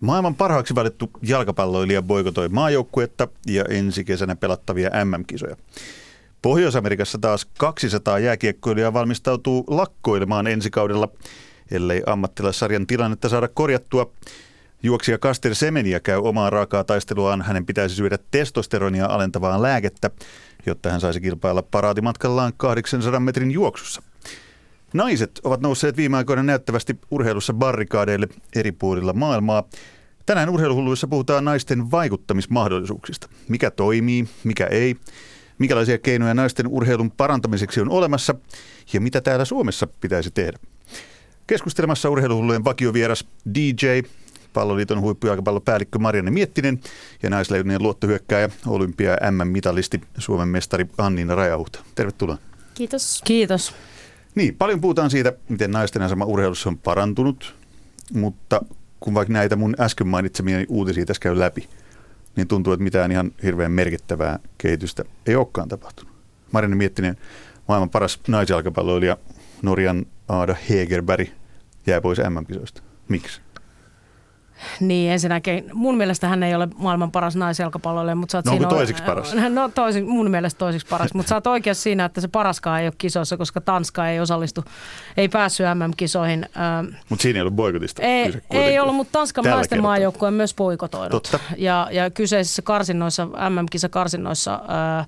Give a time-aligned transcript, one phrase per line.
[0.00, 5.56] Maailman parhaaksi valittu jalkapalloilija boikotoi maajoukkuetta ja ensi kesänä pelattavia MM-kisoja.
[6.42, 11.08] Pohjois-Amerikassa taas 200 jääkiekkoilijaa valmistautuu lakkoilemaan ensi kaudella,
[11.70, 14.10] ellei ammattilaissarjan tilannetta saada korjattua.
[14.82, 17.42] Juoksija Kaster Semeniä käy omaa raakaa taisteluaan.
[17.42, 20.10] Hänen pitäisi syödä testosteronia alentavaa lääkettä,
[20.66, 24.02] jotta hän saisi kilpailla paraatimatkallaan 800 metrin juoksussa.
[24.94, 29.64] Naiset ovat nousseet viime aikoina näyttävästi urheilussa barrikaadeille eri puolilla maailmaa.
[30.26, 33.28] Tänään urheiluhulluissa puhutaan naisten vaikuttamismahdollisuuksista.
[33.48, 34.96] Mikä toimii, mikä ei,
[35.58, 38.34] minkälaisia keinoja naisten urheilun parantamiseksi on olemassa
[38.92, 40.58] ja mitä täällä Suomessa pitäisi tehdä.
[41.46, 43.86] Keskustelemassa urheiluhullujen vakiovieras DJ,
[44.52, 46.80] palloliiton huippujalkapallopäällikkö Marianne Miettinen
[47.22, 51.80] ja naisleidunien luottohyökkääjä, olympia MM-mitalisti Suomen mestari Anniina Rajahuhta.
[51.94, 52.38] Tervetuloa.
[52.74, 53.22] Kiitos.
[53.24, 53.74] Kiitos.
[54.34, 57.54] Niin, paljon puhutaan siitä, miten naisten asema urheilussa on parantunut,
[58.12, 58.60] mutta
[59.00, 61.68] kun vaikka näitä mun äsken mainitsemiani uutisia tässä käy läpi,
[62.36, 66.14] niin tuntuu, että mitään ihan hirveän merkittävää kehitystä ei olekaan tapahtunut.
[66.52, 67.16] Marianne Miettinen,
[67.68, 69.16] maailman paras naisjalkapalloilija
[69.62, 71.28] Norjan Aada Hegerberg
[71.86, 72.82] jää pois MM-kisoista.
[73.08, 73.40] Miksi?
[74.80, 78.68] Niin, ensinnäkin mun mielestä hän ei ole maailman paras naisjalkapalloilija, mutta sä oot no, siinä...
[78.68, 79.34] toisiksi paras?
[79.50, 82.86] No toisi, mun mielestä toisiksi paras, mutta sä oot oikeassa siinä, että se paraskaan ei
[82.86, 84.64] ole kisoissa, koska Tanska ei osallistu,
[85.16, 86.48] ei päässyt MM-kisoihin.
[87.08, 88.02] Mutta siinä ei ollut boikotista.
[88.02, 91.22] Ei, ei ollut, mutta Tanskan Tällä naisten maajoukkue on myös boikotoinut.
[91.22, 91.40] Totta.
[91.56, 94.60] Ja, ja kyseisissä karsinnoissa, MM-kisakarsinnoissa...
[94.68, 95.04] Ää,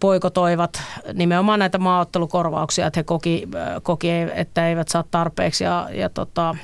[0.00, 0.82] poikotoivat
[1.14, 3.48] nimenomaan näitä maaottelukorvauksia, että he koki,
[3.82, 6.56] koki että eivät saa tarpeeksi ja, ja tota,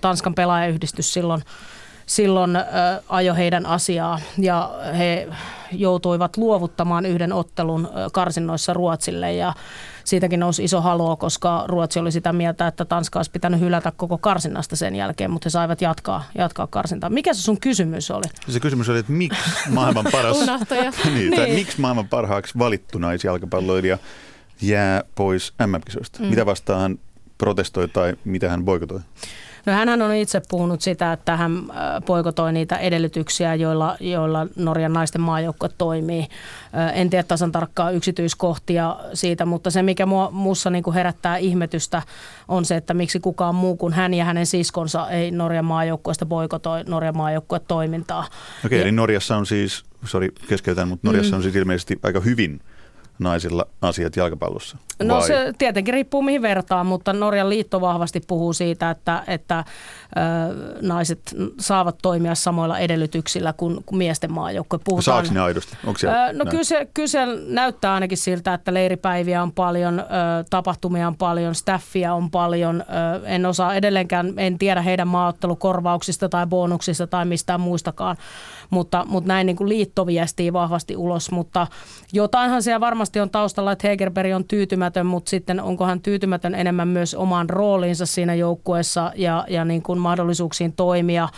[0.00, 1.42] Tanskan pelaajayhdistys silloin,
[2.06, 2.50] silloin
[3.08, 5.28] ajo heidän asiaa ja he
[5.72, 9.52] joutuivat luovuttamaan yhden ottelun karsinnoissa Ruotsille ja
[10.04, 14.18] siitäkin nousi iso haloo, koska Ruotsi oli sitä mieltä, että Tanska olisi pitänyt hylätä koko
[14.18, 17.10] karsinnasta sen jälkeen, mutta he saivat jatkaa, jatkaa karsintaa.
[17.10, 18.24] Mikä se sun kysymys oli?
[18.48, 20.92] Se kysymys oli, että miksi maailman paras, Unohtaja.
[21.14, 21.54] niin, tai Niin.
[21.58, 23.98] miksi maailman parhaaksi valittu naisjalkapalloilija
[24.62, 26.18] jää pois MM-kisoista?
[26.22, 26.26] Mm.
[26.26, 26.98] Mitä vastaan hän
[27.38, 29.00] protestoi tai mitä hän boikotoi?
[29.66, 31.76] No hänhän on itse puhunut sitä, että hän äh,
[32.06, 36.20] poikotoi niitä edellytyksiä, joilla, joilla Norjan naisten maajoukkue toimii.
[36.20, 41.36] Äh, En tiedä tasan tarkkaa yksityiskohtia siitä, mutta se mikä mua, muussa niin kuin herättää
[41.36, 42.02] ihmetystä
[42.48, 46.84] on se, että miksi kukaan muu kuin hän ja hänen siskonsa ei Norjan maajoukkueesta boikotoi
[46.86, 48.26] Norjan maajoukkue toimintaa.
[48.64, 51.36] Okei, Ja- eli Norjassa on siis, sori keskeytän, mutta Norjassa mm.
[51.36, 52.60] on siis ilmeisesti aika hyvin
[53.18, 54.78] naisilla asiat jalkapallossa.
[55.02, 55.26] No vai?
[55.26, 61.20] se tietenkin riippuu mihin vertaa, mutta Norjan liitto vahvasti puhuu siitä, että, että ö, naiset
[61.60, 64.78] saavat toimia samoilla edellytyksillä kuin, kuin miesten maajoukkue.
[64.84, 65.76] Puhutaan, Saako ne aidosti?
[65.86, 70.00] Onko siellä Ö, No kyllä se, kyllä se näyttää ainakin siltä, että leiripäiviä on paljon,
[70.00, 70.04] ö,
[70.50, 72.80] tapahtumia on paljon, staffia on paljon.
[72.80, 78.16] Ö, En osaa edelleenkään, en tiedä heidän maaottelukorvauksista tai bonuksista tai mistään muistakaan,
[78.70, 81.30] mutta, mutta näin niin kuin liitto viestii vahvasti ulos.
[81.30, 81.66] Mutta
[82.12, 86.88] jotainhan siellä varmasti on taustalla, että Hegerberg on tyytymätön, mutta sitten onko hän tyytymätön enemmän
[86.88, 91.28] myös omaan rooliinsa siinä joukkueessa ja, ja niin kuin mahdollisuuksiin toimia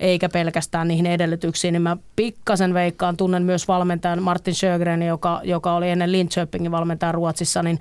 [0.00, 5.74] eikä pelkästään niihin edellytyksiin, niin mä pikkasen veikkaan, tunnen myös valmentajan Martin Sjögren, joka, joka
[5.74, 7.78] oli ennen Linköpingin valmentaja Ruotsissa, niin,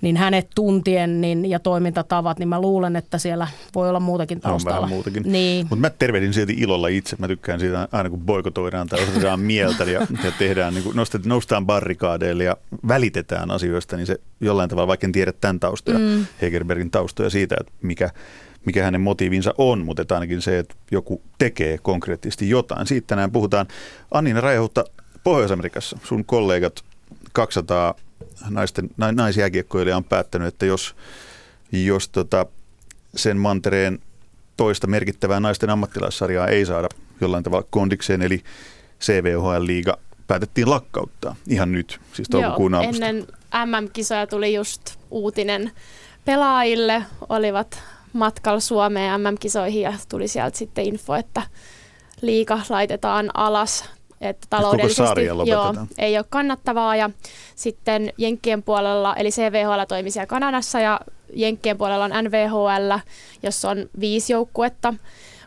[0.00, 4.42] niin hänet tuntien niin, ja toimintatavat, niin mä luulen, että siellä voi olla muutakin on
[4.42, 4.76] taustalla.
[4.76, 5.22] vähän muutakin.
[5.26, 5.66] Niin.
[5.70, 7.16] Mutta mä tervehdin silti ilolla itse.
[7.18, 11.66] Mä tykkään siitä aina kun boikotoidaan tai osoitetaan mieltä ja, ja tehdään, niin nostet, noustaan
[11.66, 12.56] barrikaadeille ja
[12.88, 16.26] välitetään asioista, niin se jollain tavalla, vaikka en tiedä tämän taustoja, mm.
[16.42, 18.10] Hegerbergin taustoja siitä, että mikä,
[18.64, 22.86] mikä hänen motiivinsa on, mutta että ainakin se, että joku tekee konkreettisesti jotain.
[22.86, 23.66] Siitä tänään puhutaan.
[24.10, 24.84] Annina Rajahutta
[25.24, 26.84] Pohjois-Amerikassa, sun kollegat
[27.32, 27.94] 200
[28.48, 30.96] naisten, na, naisjääkiekkoilija on päättänyt, että jos,
[31.72, 32.46] jos tota,
[33.16, 33.98] sen mantereen
[34.56, 36.88] toista merkittävää naisten ammattilaissarjaa ei saada
[37.20, 38.42] jollain tavalla kondikseen, eli
[39.00, 43.06] CVHL-liiga päätettiin lakkauttaa ihan nyt, siis toukokuun Joo, alusta.
[43.06, 43.26] ennen
[43.66, 45.70] MM-kisoja tuli just uutinen
[46.24, 51.42] pelaajille, olivat matkalla Suomeen MM-kisoihin ja tuli sieltä sitten info, että
[52.20, 53.84] liiga laitetaan alas.
[54.20, 56.96] Että taloudellisesti joo, ei ole kannattavaa.
[56.96, 57.10] Ja
[57.54, 61.00] sitten Jenkkien puolella, eli CVHL toimii siellä Kanadassa ja
[61.34, 62.98] Jenkkien puolella on NVHL,
[63.42, 64.94] jossa on viisi joukkuetta.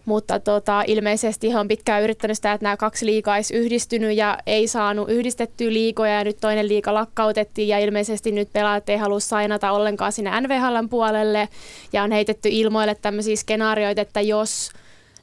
[0.06, 4.38] Mutta tota, ilmeisesti he on pitkään yrittänyt sitä, että nämä kaksi liikaa olisi yhdistynyt ja
[4.46, 9.20] ei saanut yhdistettyä liikoja ja nyt toinen liika lakkautettiin ja ilmeisesti nyt pelaajat ei halua
[9.20, 11.50] sainata ollenkaan sinne NVHLn puolelle.
[11.94, 14.72] Ja on heitetty ilmoille tämmöisiä skenaarioita, että jos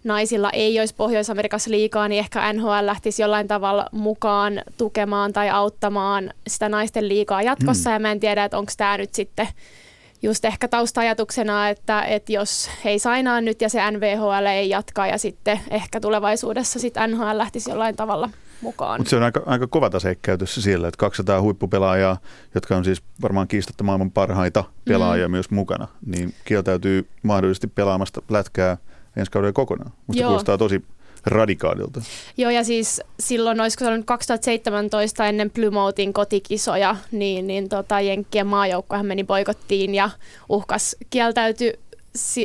[0.05, 6.31] naisilla ei olisi Pohjois-Amerikassa liikaa, niin ehkä NHL lähtisi jollain tavalla mukaan tukemaan tai auttamaan
[6.47, 7.91] sitä naisten liikaa jatkossa.
[7.91, 7.95] Mm.
[7.95, 9.49] Ja mä en tiedä, että onko tämä nyt sitten
[10.23, 15.07] just ehkä taustaajatuksena, että, että jos he ei sainaa nyt ja se NVHL ei jatkaa
[15.07, 18.31] ja sitten ehkä tulevaisuudessa sitten NHL lähtisi jollain tavalla
[18.61, 19.01] mukaan.
[19.01, 22.17] Mutta se on aika, aika kova tase käytössä siellä, että 200 huippupelaajaa,
[22.55, 25.33] jotka on siis varmaan kiistatta maailman parhaita pelaajia mm.
[25.33, 28.77] myös mukana, niin kieltäytyy mahdollisesti pelaamasta lätkää
[29.17, 29.93] ensi kaudella kokonaan.
[30.07, 30.83] Musta kuulostaa tosi
[31.27, 32.01] radikaalilta.
[32.37, 38.47] Joo, ja siis silloin, olisiko se ollut 2017 ennen Plymoutin kotikisoja, niin, niin tota, Jenkkien
[38.47, 40.11] maajoukkohan meni boikottiin ja
[40.49, 41.73] uhkas kieltäyty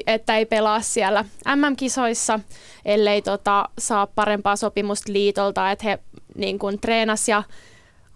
[0.08, 1.26] että ei pelaa siellä
[1.56, 2.40] MM-kisoissa,
[2.86, 6.00] ellei tota, saa parempaa sopimusta liitolta, että he
[6.36, 7.44] niin kuin, treenas ja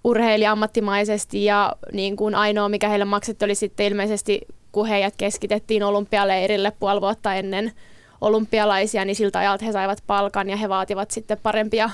[0.03, 4.41] urheili ammattimaisesti ja niin kuin ainoa, mikä heille maksettu oli sitten ilmeisesti,
[4.71, 7.71] kun heidät keskitettiin olympialeirille puoli vuotta ennen
[8.21, 11.89] olympialaisia, niin siltä ajalta he saivat palkan ja he vaativat sitten parempia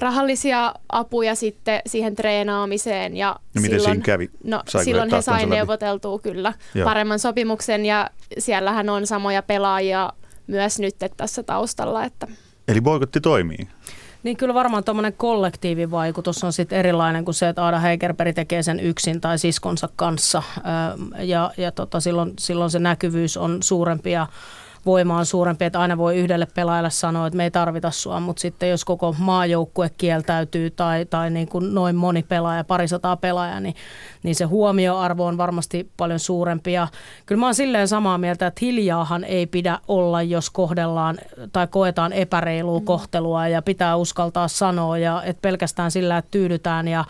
[0.00, 3.16] rahallisia apuja sitten siihen treenaamiseen.
[3.16, 4.30] Ja no miten silloin, siinä kävi?
[4.44, 6.84] No, silloin he sai neuvoteltua kyllä Joo.
[6.84, 10.12] paremman sopimuksen ja siellähän on samoja pelaajia
[10.46, 12.04] myös nyt tässä taustalla.
[12.04, 12.26] Että.
[12.68, 13.68] Eli boikotti toimii?
[14.22, 18.80] Niin kyllä varmaan tuommoinen kollektiivivaikutus on sitten erilainen kuin se, että Aada Heikerperi tekee sen
[18.80, 20.42] yksin tai siskonsa kanssa.
[21.18, 24.26] Ja, ja tota, silloin, silloin se näkyvyys on suurempi ja
[24.86, 28.40] voima on suurempi, että aina voi yhdelle pelaajalle sanoa, että me ei tarvita sua, mutta
[28.40, 33.74] sitten jos koko maajoukkue kieltäytyy tai, tai niin kuin noin moni pelaaja, parisataa pelaajaa, niin,
[34.22, 36.72] niin se huomioarvo on varmasti paljon suurempi.
[36.72, 36.88] Ja
[37.26, 41.18] kyllä mä oon silleen samaa mieltä, että hiljaahan ei pidä olla, jos kohdellaan
[41.52, 42.84] tai koetaan epäreilua mm.
[42.84, 47.04] kohtelua ja pitää uskaltaa sanoa ja että pelkästään sillä, että tyydytään ja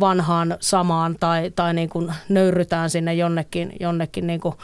[0.00, 4.54] vanhaan samaan tai, tai niin kuin nöyrytään sinne jonnekin, jonnekin niin kuin,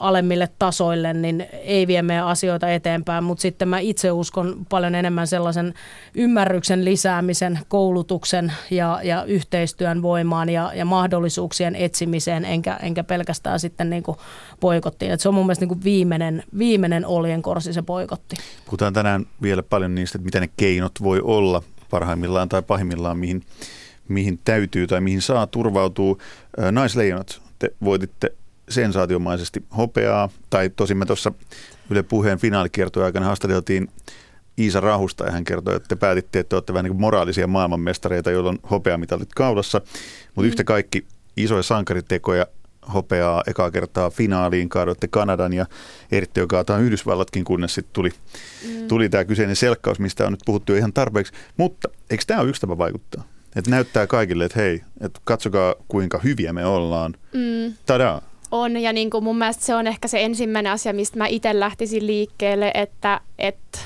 [0.00, 5.26] alemmille tasoille, niin ei vie meidän asioita eteenpäin, mutta sitten mä itse uskon paljon enemmän
[5.26, 5.74] sellaisen
[6.14, 13.90] ymmärryksen lisäämisen, koulutuksen ja, ja yhteistyön voimaan ja, ja mahdollisuuksien etsimiseen, enkä, enkä pelkästään sitten
[13.90, 14.02] niin
[14.60, 15.12] poikottiin.
[15.12, 18.36] Et se on mun mielestä niin kuin viimeinen, viimeinen oljenkorsi se poikotti.
[18.64, 23.42] Puhutaan tänään vielä paljon niistä, että mitä ne keinot voi olla parhaimmillaan tai pahimmillaan, mihin,
[24.08, 26.16] mihin täytyy tai mihin saa turvautua.
[26.72, 28.32] Naisleijonat, te voititte
[28.68, 31.32] sensaatiomaisesti hopeaa, tai tosin me tuossa
[31.90, 33.88] Yle Puheen finaalikiertojen aikana haastateltiin
[34.58, 38.30] Iisa Rahusta ja hän kertoi, että te päätitte, että olette vähän niin kuin moraalisia maailmanmestareita,
[38.30, 39.80] joilla on hopeamitalit kaudassa,
[40.26, 40.46] mutta mm.
[40.46, 42.46] yhtä kaikki isoja sankaritekoja
[42.94, 45.66] hopeaa ekaa kertaa finaaliin, kaadoitte Kanadan ja
[46.12, 48.88] eritte jo kaataan Yhdysvallatkin, kunnes sitten tuli, mm.
[48.88, 51.32] tuli tämä kyseinen selkkaus, mistä on nyt puhuttu jo ihan tarpeeksi.
[51.56, 53.24] Mutta eikö tämä ole yksi tapa vaikuttaa?
[53.56, 57.14] Että näyttää kaikille, että hei, että katsokaa kuinka hyviä me ollaan.
[57.32, 57.74] Mm.
[57.86, 58.22] Tadaa!
[58.50, 61.60] On, ja niin kuin mun mielestä se on ehkä se ensimmäinen asia, mistä mä itse
[61.60, 63.78] lähtisin liikkeelle, että, että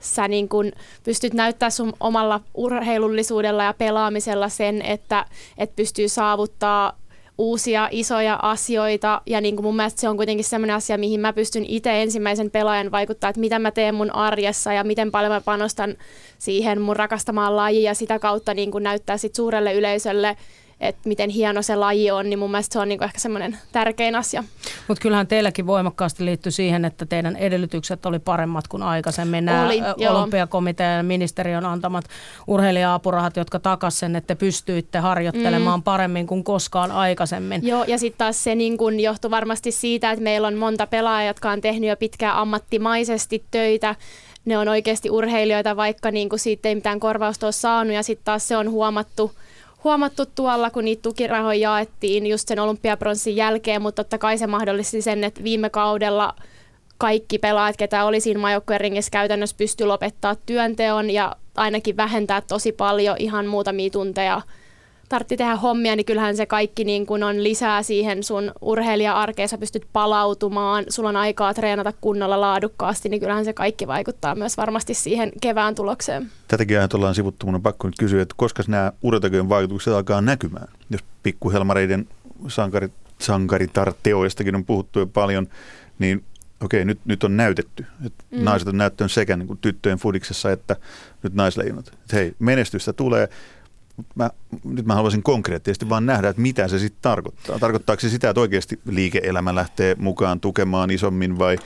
[0.00, 0.72] sä niin kuin
[1.04, 5.26] pystyt näyttää sun omalla urheilullisuudella ja pelaamisella sen, että,
[5.58, 6.98] että pystyy saavuttaa
[7.38, 9.22] uusia isoja asioita.
[9.26, 12.50] Ja niin kuin mun mielestä se on kuitenkin sellainen asia, mihin mä pystyn itse ensimmäisen
[12.50, 15.96] pelaajan vaikuttaa, että mitä mä teen mun arjessa ja miten paljon mä panostan
[16.38, 20.36] siihen mun rakastamaan lajiin ja sitä kautta niin kuin näyttää sit suurelle yleisölle
[20.82, 24.14] että miten hieno se laji on, niin mun mielestä se on niinku ehkä semmoinen tärkein
[24.14, 24.44] asia.
[24.88, 29.44] Mutta kyllähän teilläkin voimakkaasti liittyy siihen, että teidän edellytykset oli paremmat kuin aikaisemmin.
[29.44, 32.04] Nämä oli, olympiakomitean ja ministeriön antamat
[32.46, 35.84] urheilija-apurahat, jotka takas sen, että te pystyitte harjoittelemaan mm.
[35.84, 37.66] paremmin kuin koskaan aikaisemmin.
[37.66, 41.30] Joo, ja sitten taas se niin kun johtui varmasti siitä, että meillä on monta pelaajaa,
[41.30, 43.94] jotka on tehnyt jo pitkään ammattimaisesti töitä,
[44.44, 48.24] ne on oikeasti urheilijoita, vaikka niin kuin siitä ei mitään korvausta ole saanut, ja sitten
[48.24, 49.32] taas se on huomattu
[49.84, 55.02] huomattu tuolla, kun niitä tukirahoja jaettiin just sen olympiapronssin jälkeen, mutta totta kai se mahdollisti
[55.02, 56.34] sen, että viime kaudella
[56.98, 58.40] kaikki pelaajat, ketä oli siinä
[58.78, 64.42] ringissä käytännössä pystyi lopettaa työnteon ja ainakin vähentää tosi paljon ihan muutamia tunteja
[65.12, 69.58] tartti tehdä hommia, niin kyllähän se kaikki niin kun on lisää siihen sun urheilija-arkeen, sä
[69.58, 74.94] pystyt palautumaan, sulla on aikaa treenata kunnolla laadukkaasti, niin kyllähän se kaikki vaikuttaa myös varmasti
[74.94, 76.30] siihen kevään tulokseen.
[76.48, 80.20] Tätäkin ajat ollaan sivuttu, mun on pakko nyt kysyä, että koska nämä urheilutakojen vaikutukset alkaa
[80.20, 80.68] näkymään?
[80.90, 82.08] Jos pikkuhelmareiden
[82.48, 85.48] sankarit, sankaritarteoistakin on puhuttu jo paljon,
[85.98, 86.24] niin
[86.64, 87.86] okei, nyt, nyt on näytetty.
[88.06, 88.44] Että mm.
[88.44, 90.76] Naiset on näyttöön sekä niin kuin tyttöjen fudiksessa että
[91.22, 91.88] nyt naisleijonat.
[91.88, 93.28] Että hei, menestystä tulee
[94.14, 94.30] mä,
[94.64, 97.58] nyt mä haluaisin konkreettisesti vaan nähdä, että mitä se sitten tarkoittaa.
[97.58, 101.58] Tarkoittaako se sitä, että oikeasti liike-elämä lähtee mukaan tukemaan isommin vai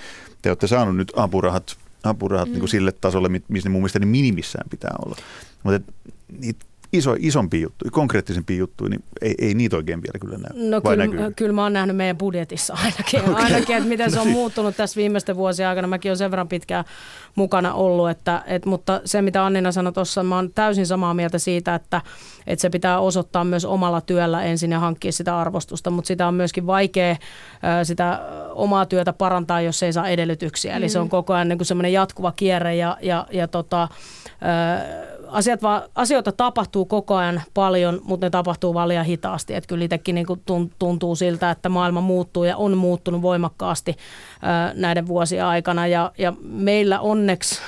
[0.42, 2.52] te olette saaneet nyt apurahat, apurahat mm.
[2.52, 5.16] niin kuin sille tasolle, missä ne mun mielestä ne minimissään pitää olla.
[5.62, 5.92] Mutta
[6.38, 10.70] niitä iso, isompi juttu, konkreettisempi juttu, niin ei, ei niitä oikein vielä kyllä näy.
[10.70, 13.44] No kyllä, kyllä mä oon nähnyt meidän budjetissa ainakin, okay.
[13.44, 14.36] ainakin että miten se on no niin.
[14.36, 15.88] muuttunut tässä viimeisten vuosien aikana.
[15.88, 16.84] Mäkin olen sen verran pitkään
[17.34, 21.38] mukana ollut, että, et, mutta se mitä Annina sanoi tuossa, mä oon täysin samaa mieltä
[21.38, 22.02] siitä, että,
[22.46, 26.34] että se pitää osoittaa myös omalla työllä ensin ja hankkia sitä arvostusta, mutta sitä on
[26.34, 27.16] myöskin vaikea
[27.82, 28.20] sitä
[28.54, 30.76] omaa työtä parantaa, jos ei saa edellytyksiä.
[30.76, 30.90] Eli mm.
[30.90, 33.88] se on koko ajan niin semmoinen jatkuva kierre ja, ja, ja tota,
[35.28, 39.54] asiat vaan, asioita tapahtuu koko ajan paljon, mutta ne tapahtuu vaan liian hitaasti.
[39.54, 40.26] Että kyllä itsekin niin
[40.78, 43.96] tuntuu siltä, että maailma muuttuu ja on muuttunut voimakkaasti
[44.74, 45.86] näiden vuosien aikana.
[45.86, 47.60] Ja, ja meillä onneksi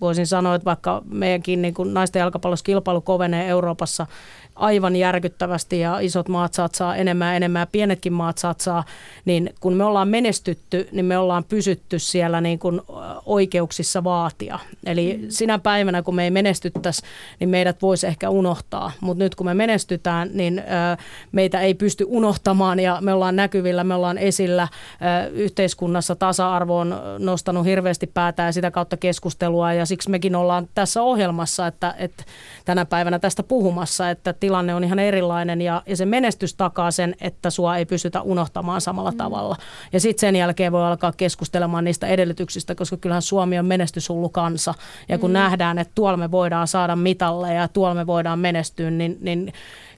[0.00, 4.06] voisin sanoa, että vaikka meidänkin niin naisten jalkapallossa kilpailu kovenee Euroopassa
[4.58, 8.84] aivan järkyttävästi ja isot maat satsaa enemmän ja enemmän ja pienetkin maat satsaa,
[9.24, 12.80] niin kun me ollaan menestytty, niin me ollaan pysytty siellä niin kuin
[13.26, 14.58] oikeuksissa vaatia.
[14.86, 15.26] Eli mm.
[15.28, 17.02] sinä päivänä, kun me ei menestyttäisi,
[17.40, 20.62] niin meidät voisi ehkä unohtaa, mutta nyt kun me menestytään, niin
[21.32, 24.68] meitä ei pysty unohtamaan ja me ollaan näkyvillä, me ollaan esillä
[25.32, 31.02] yhteiskunnassa tasa-arvo on nostanut hirveästi päätä ja sitä kautta keskustelua ja siksi mekin ollaan tässä
[31.02, 32.24] ohjelmassa, että, että
[32.64, 37.14] tänä päivänä tästä puhumassa, että tilanne on ihan erilainen ja, ja se menestys takaa sen,
[37.20, 39.16] että sua ei pystytä unohtamaan samalla mm.
[39.16, 39.56] tavalla.
[39.92, 44.74] Ja sitten sen jälkeen voi alkaa keskustelemaan niistä edellytyksistä, koska kyllähän Suomi on menestyshullu kansa.
[45.08, 45.32] Ja kun mm.
[45.32, 49.52] nähdään, että tuolla me voidaan saada mitalle ja tuolla me voidaan menestyä, niin, niin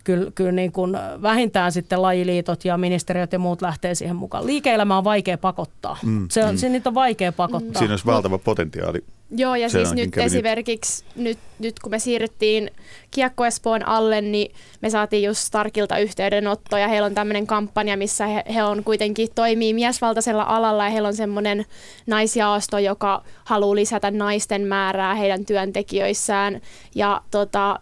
[0.04, 4.46] kyllä, kyllä niin kuin vähintään sitten lajiliitot ja ministeriöt ja muut lähtee siihen mukaan.
[4.46, 5.96] Liike-elämä on vaikea pakottaa.
[6.02, 6.58] Mm, se, on, mm.
[6.58, 7.78] se niitä on vaikea pakottaa.
[7.78, 9.04] Siinä olisi valtava potentiaali
[9.36, 12.70] Joo, ja siis nyt esimerkiksi nyt, nyt kun me siirryttiin
[13.10, 18.26] Kiekko Espoon alle, niin me saatiin just Starkilta yhteydenotto ja heillä on tämmöinen kampanja, missä
[18.26, 21.64] he, he on kuitenkin toimii miesvaltaisella alalla ja heillä on semmoinen
[22.06, 26.60] naisjaasto, joka haluaa lisätä naisten määrää heidän työntekijöissään.
[26.94, 27.80] Ja tota,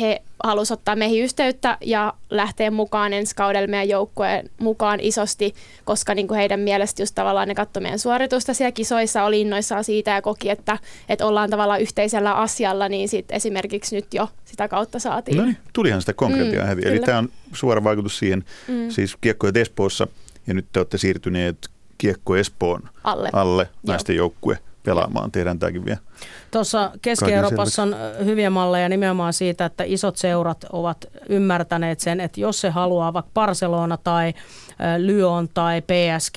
[0.00, 6.14] he halusivat ottaa meihin yhteyttä ja lähteä mukaan ensi kaudella meidän joukkueen mukaan isosti, koska
[6.14, 10.10] niin kuin heidän mielestä just tavallaan ne katsoi meidän suoritusta siellä kisoissa, oli innoissaan siitä
[10.10, 14.98] ja koki, että, että ollaan tavallaan yhteisellä asialla, niin sit esimerkiksi nyt jo sitä kautta
[14.98, 15.36] saatiin.
[15.36, 16.88] No niin, tulihan sitä konkreettia mm, heti.
[16.88, 18.90] Eli tämä on suora vaikutus siihen, mm.
[18.90, 20.06] siis kiekkoja Espoossa,
[20.46, 21.68] ja nyt te olette siirtyneet
[21.98, 25.32] Kiekko Espoon alle, alle naisten joukkue pelaamaan.
[25.32, 25.98] Tiedän tämäkin vielä.
[26.50, 32.60] Tuossa Keski-Euroopassa on hyviä malleja nimenomaan siitä, että isot seurat ovat ymmärtäneet sen, että jos
[32.60, 34.34] se haluaa vaikka Barcelona tai
[34.98, 36.36] Lyon tai PSG,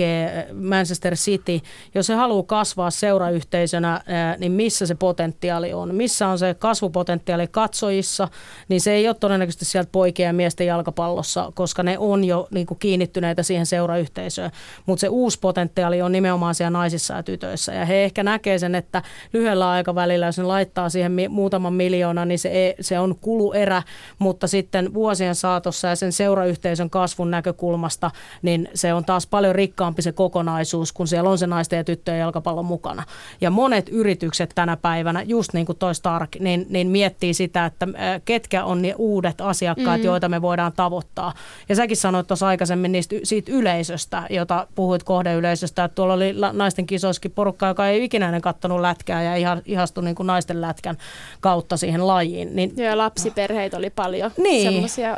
[0.53, 1.59] Manchester City,
[1.95, 4.01] jos se haluaa kasvaa seurayhteisönä,
[4.37, 5.95] niin missä se potentiaali on?
[5.95, 8.27] Missä on se kasvupotentiaali katsojissa,
[8.69, 12.67] niin se ei ole todennäköisesti sieltä poikien ja miesten jalkapallossa, koska ne on jo niin
[12.67, 14.51] kuin kiinnittyneitä siihen seurayhteisöön.
[14.85, 17.73] Mutta se uusi potentiaali on nimenomaan siellä naisissa ja tytöissä.
[17.73, 19.01] Ja he ehkä näkee sen, että
[19.33, 23.83] lyhyellä aikavälillä, jos ne laittaa siihen muutaman miljoona, niin se, ei, se on kuluerä,
[24.19, 28.11] mutta sitten vuosien saatossa ja sen seurayhteisön kasvun näkökulmasta,
[28.41, 32.19] niin se on taas paljon rikkaampi se kokonaisuus, kun siellä on se naisten ja tyttöjen
[32.19, 33.03] jalkapallo mukana.
[33.41, 37.87] Ja monet yritykset tänä päivänä, just niin kuin toi Stark, niin, niin miettii sitä, että
[38.25, 40.05] ketkä on ne uudet asiakkaat, mm.
[40.05, 41.33] joita me voidaan tavoittaa.
[41.69, 46.85] Ja säkin sanoit tuossa aikaisemmin niistä, siitä yleisöstä, jota puhuit kohdeyleisöstä, että tuolla oli naisten
[46.85, 50.97] kisoissakin porukka, joka ei ikinä ennen katsonut lätkää ja ihastui niin kuin naisten lätkän
[51.39, 52.55] kautta siihen lajiin.
[52.55, 54.71] Niin, Joo, lapsiperheitä oli paljon niin.
[54.71, 55.17] semmoisia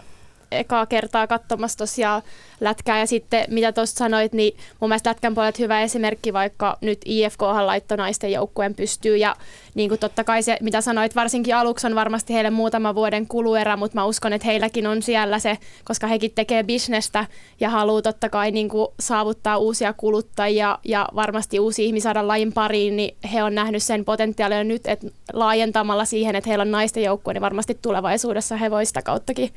[0.51, 2.21] ekaa kertaa katsomassa tosiaan
[2.59, 2.99] lätkää.
[2.99, 7.41] Ja sitten mitä tuosta sanoit, niin mun mielestä lätkän puolelta hyvä esimerkki, vaikka nyt IFK
[7.41, 9.17] laittoi naisten joukkueen pystyy.
[9.17, 9.35] Ja
[9.75, 13.77] niin kuin totta kai se, mitä sanoit, varsinkin aluksi on varmasti heille muutama vuoden kuluerä,
[13.77, 17.25] mutta mä uskon, että heilläkin on siellä se, koska hekin tekee bisnestä
[17.59, 22.53] ja haluaa totta kai niin kuin saavuttaa uusia kuluttajia ja varmasti uusia ihmisiä saada lajin
[22.53, 27.03] pariin, niin he on nähnyt sen potentiaalia nyt, että laajentamalla siihen, että heillä on naisten
[27.03, 29.49] joukkue, niin varmasti tulevaisuudessa he voisivat sitä kauttakin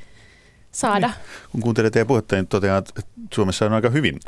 [0.73, 1.07] saada.
[1.07, 1.17] Niin.
[1.53, 3.03] Kun kuuntelee teidän puhetta, niin totean, että
[3.35, 4.21] Suomessa on aika hyvin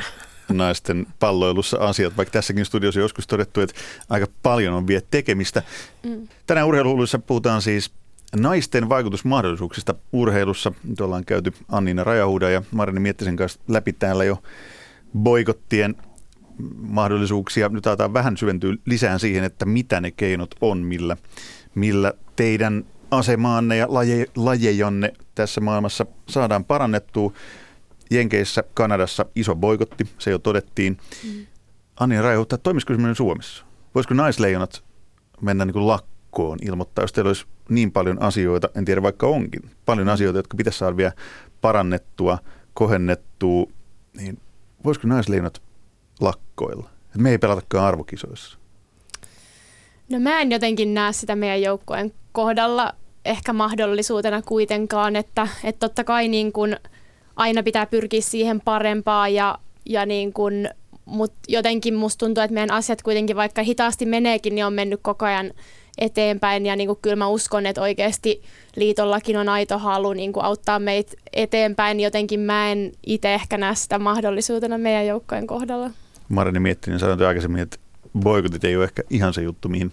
[0.48, 5.62] naisten palloilussa asiat, vaikka tässäkin studiossa on joskus todettu, että aika paljon on vielä tekemistä.
[6.02, 6.28] Mm.
[6.46, 7.90] Tänään urheiluhulluissa puhutaan siis
[8.36, 10.72] naisten vaikutusmahdollisuuksista urheilussa.
[10.84, 14.42] Nyt ollaan käyty Annina Rajahuuda ja Marini Miettisen kanssa läpi täällä jo
[15.18, 15.94] boikottien
[16.76, 17.68] mahdollisuuksia.
[17.68, 21.16] Nyt aletaan vähän syventyä lisää siihen, että mitä ne keinot on, millä,
[21.74, 27.32] millä teidän asemaanne ja laje, lajejanne tässä maailmassa saadaan parannettua.
[28.10, 30.98] Jenkeissä, Kanadassa iso boikotti, se jo todettiin.
[31.24, 31.46] Mm.
[32.00, 33.64] Anni Raihuutta, toimisiko semmoinen Suomessa?
[33.94, 34.84] Voisiko naisleijonat
[35.40, 39.70] mennä niin kuin lakkoon ilmoittaa, jos teillä olisi niin paljon asioita, en tiedä vaikka onkin,
[39.84, 40.12] paljon mm.
[40.12, 41.12] asioita, jotka pitäisi saada vielä
[41.60, 42.38] parannettua,
[42.74, 43.66] kohennettua,
[44.16, 44.38] niin
[44.84, 45.62] voisiko naisleijonat
[46.20, 46.90] lakkoilla?
[47.16, 48.58] Me ei pelatakaan arvokisoissa.
[50.08, 56.04] No mä en jotenkin näe sitä meidän joukkojen kohdalla ehkä mahdollisuutena kuitenkaan, että, että totta
[56.04, 56.76] kai niin kuin
[57.36, 60.68] aina pitää pyrkiä siihen parempaan ja, ja niin kuin,
[61.04, 65.26] mutta jotenkin musta tuntuu, että meidän asiat kuitenkin vaikka hitaasti meneekin, niin on mennyt koko
[65.26, 65.52] ajan
[65.98, 68.42] eteenpäin ja niin kuin kyllä mä uskon, että oikeasti
[68.76, 72.00] liitollakin on aito halu niin kuin auttaa meitä eteenpäin.
[72.00, 75.90] Jotenkin mä en itse ehkä näe sitä mahdollisuutena meidän joukkojen kohdalla.
[76.28, 77.76] Marini mietti, niin sanoin aikaisemmin, että
[78.18, 79.92] boikotit ei ole ehkä ihan se juttu, mihin,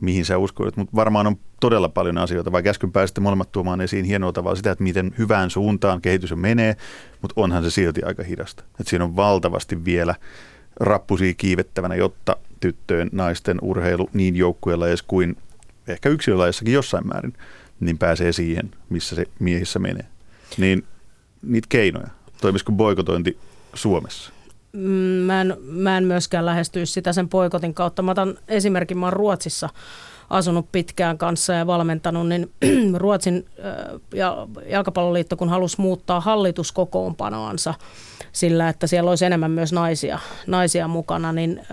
[0.00, 4.04] mihin sä uskoit, mutta varmaan on todella paljon asioita, vaikka äsken pääsitte molemmat tuomaan esiin
[4.04, 6.76] hienoa tavalla sitä, että miten hyvään suuntaan kehitys menee,
[7.22, 8.64] mutta onhan se silti aika hidasta.
[8.80, 10.14] Että siinä on valtavasti vielä
[10.80, 15.36] rappusia kiivettävänä, jotta tyttöjen, naisten urheilu niin joukkueella kuin
[15.88, 17.32] ehkä yksilölajissakin jossain määrin,
[17.80, 20.06] niin pääsee siihen, missä se miehissä menee.
[20.58, 20.84] Niin
[21.42, 22.08] niitä keinoja,
[22.40, 23.38] toimisiko boikotointi
[23.74, 24.32] Suomessa?
[24.72, 24.80] Mm,
[25.26, 28.02] mä en, mä en myöskään lähestyisi sitä sen poikotin kautta.
[28.02, 29.68] Mä otan esimerkin, mä oon Ruotsissa
[30.30, 32.50] asunut pitkään kanssa ja valmentanut, niin
[32.96, 33.46] Ruotsin
[34.14, 37.74] ja jalkapalloliitto, kun halusi muuttaa hallituskokoonpanoansa
[38.32, 41.66] sillä, että siellä olisi enemmän myös naisia, naisia mukana, niin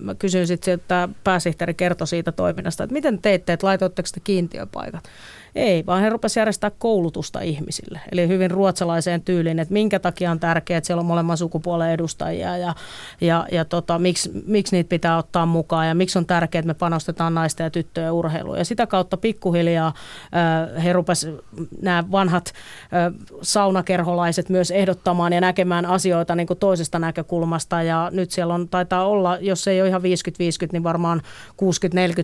[0.00, 5.04] mä kysyin sitten, että pääsihteeri kertoi siitä toiminnasta, että miten teitte, että laitoitteko te kiintiöpaikat?
[5.54, 8.00] Ei, vaan he rupesivat järjestää koulutusta ihmisille.
[8.12, 12.56] Eli hyvin ruotsalaiseen tyyliin, että minkä takia on tärkeää, että siellä on molemman sukupuolen edustajia
[12.56, 12.74] ja,
[13.20, 16.74] ja, ja tota, miksi, miksi niitä pitää ottaa mukaan ja miksi on tärkeää, että me
[16.74, 18.58] panostetaan naisten ja tyttöjen urheiluun.
[18.58, 21.44] Ja sitä kautta pikkuhiljaa äh, he rupesivat
[21.82, 27.82] nämä vanhat äh, saunakerholaiset myös ehdottamaan ja näkemään asioita niin kuin toisesta näkökulmasta.
[27.82, 30.04] Ja nyt siellä on, taitaa olla, jos ei ole ihan 50-50,
[30.72, 31.22] niin varmaan
[31.62, 31.64] 60-40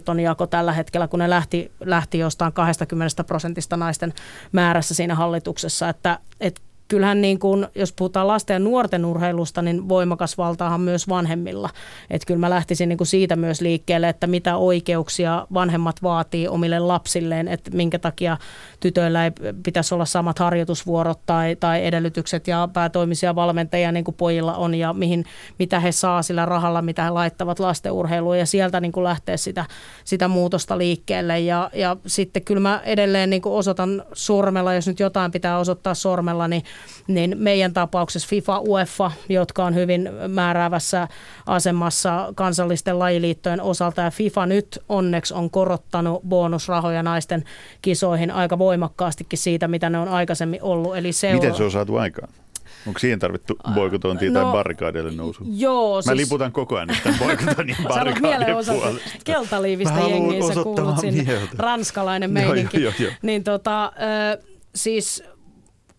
[0.08, 4.12] on jako tällä hetkellä, kun ne lähti, lähti jostain 20 prosentista naisten
[4.52, 9.88] määrässä siinä hallituksessa, että, että kyllähän niin kuin, jos puhutaan lasten ja nuorten urheilusta, niin
[9.88, 11.70] voimakas valtaahan myös vanhemmilla.
[12.10, 16.78] Että kyllä mä lähtisin niin kuin siitä myös liikkeelle, että mitä oikeuksia vanhemmat vaatii omille
[16.78, 18.36] lapsilleen, että minkä takia
[18.80, 19.30] tytöillä ei
[19.62, 24.92] pitäisi olla samat harjoitusvuorot tai, tai edellytykset ja päätoimisia valmentajia niin kuin pojilla on ja
[24.92, 25.24] mihin,
[25.58, 29.64] mitä he saa sillä rahalla, mitä he laittavat lastenurheiluun ja sieltä niin kuin lähteä sitä,
[30.04, 31.40] sitä muutosta liikkeelle.
[31.40, 35.94] Ja, ja sitten kyllä mä edelleen niin kuin osoitan sormella, jos nyt jotain pitää osoittaa
[35.94, 36.62] sormella, niin
[37.06, 41.08] niin meidän tapauksessa FIFA, UEFA, jotka on hyvin määräävässä
[41.46, 47.44] asemassa kansallisten lajiliittojen osalta ja FIFA nyt onneksi on korottanut bonusrahoja naisten
[47.82, 50.96] kisoihin aika voimakkaastikin siitä, mitä ne on aikaisemmin ollut.
[50.96, 52.28] Eli seura- Miten se on saatu aikaan?
[52.86, 55.44] Onko siihen tarvittu boikotointia no, tai barrikaadeille nousu?
[55.46, 55.96] Joo.
[55.96, 56.16] Mä siis...
[56.16, 59.00] liputan koko ajan tämän boikotoinnin barrikaadien puolesta.
[59.24, 61.38] keltaliivistä jengiin, sä kuulut sinne.
[61.58, 62.82] Ranskalainen meininki.
[62.82, 63.16] joo, joo, joo.
[63.22, 65.24] Niin tota, äh, siis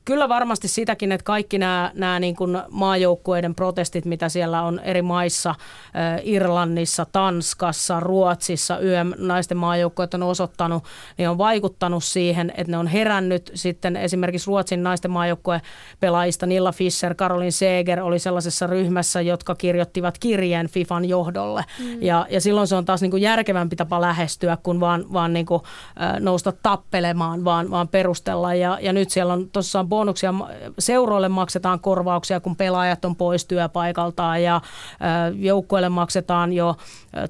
[0.07, 5.01] kyllä varmasti sitäkin, että kaikki nämä, nämä niin kuin maajoukkueiden protestit, mitä siellä on eri
[5.01, 5.55] maissa,
[6.23, 10.83] Irlannissa, Tanskassa, Ruotsissa, YM naisten maajoukkueet on osoittanut,
[11.17, 15.61] niin on vaikuttanut siihen, että ne on herännyt sitten esimerkiksi Ruotsin naisten maajoukkue
[15.99, 21.65] pelaajista Nilla Fischer, Karolin Seger oli sellaisessa ryhmässä, jotka kirjoittivat kirjeen FIFAn johdolle.
[21.79, 22.03] Mm.
[22.03, 25.45] Ja, ja silloin se on taas niin kuin järkevämpi tapa lähestyä, kuin vaan, vaan niin
[25.45, 25.61] kuin,
[26.19, 28.53] nousta tappelemaan, vaan, vaan perustella.
[28.53, 30.33] Ja, ja nyt siellä on tuossa bonuksia.
[30.79, 34.61] Seuroille maksetaan korvauksia, kun pelaajat on pois työpaikaltaan ja
[35.35, 36.75] joukkueille maksetaan jo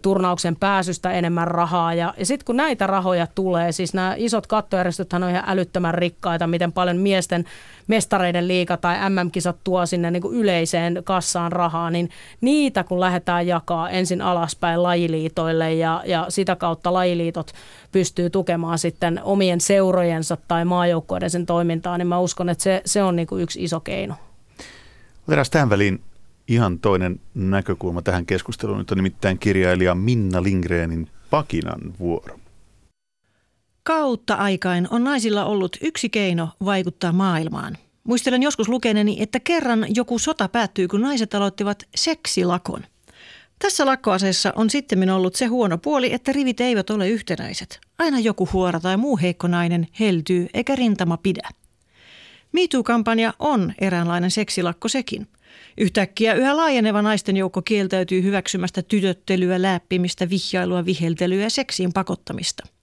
[0.01, 1.93] turnauksen pääsystä enemmän rahaa.
[1.93, 6.47] Ja, ja sitten kun näitä rahoja tulee, siis nämä isot kattojärjestöthän on ihan älyttömän rikkaita,
[6.47, 7.45] miten paljon miesten
[7.87, 12.09] mestareiden liiga tai MM-kisat tuo sinne niin kuin yleiseen kassaan rahaa, niin
[12.41, 17.51] niitä kun lähdetään jakaa ensin alaspäin lajiliitoille ja, ja sitä kautta lajiliitot
[17.91, 23.03] pystyy tukemaan sitten omien seurojensa tai maajoukkueiden sen toimintaa, niin mä uskon, että se, se
[23.03, 24.15] on niin kuin yksi iso keino.
[25.27, 26.01] Otetaan tähän väliin
[26.47, 28.77] ihan toinen näkökulma tähän keskusteluun.
[28.77, 32.39] Nyt on nimittäin kirjailija Minna Lindgrenin Pakinan vuoro.
[33.87, 37.77] Kautta aikain on naisilla ollut yksi keino vaikuttaa maailmaan.
[38.03, 42.83] Muistelen joskus lukeneeni, että kerran joku sota päättyi, kun naiset aloittivat seksilakon.
[43.59, 47.79] Tässä lakkoaseessa on sitten ollut se huono puoli, että rivit eivät ole yhtenäiset.
[47.99, 51.49] Aina joku huora tai muu heikko nainen heltyy eikä rintama pidä.
[52.51, 55.27] MeToo-kampanja on eräänlainen seksilakko sekin.
[55.77, 62.63] Yhtäkkiä yhä laajeneva naisten joukko kieltäytyy hyväksymästä tytöttelyä, läppimistä, vihjailua, viheltelyä ja seksiin pakottamista–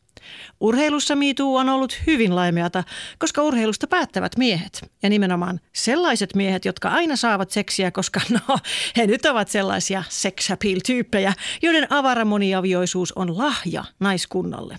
[0.60, 2.84] Urheilussa miituu on ollut hyvin laimeata,
[3.18, 4.90] koska urheilusta päättävät miehet.
[5.02, 8.56] Ja nimenomaan sellaiset miehet, jotka aina saavat seksiä, koska no,
[8.96, 11.32] he nyt ovat sellaisia sex appeal-tyyppejä,
[11.62, 14.78] joiden avaramoniavioisuus on lahja naiskunnalle.